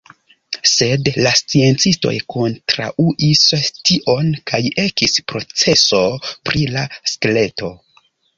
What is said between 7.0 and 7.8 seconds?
skeleto.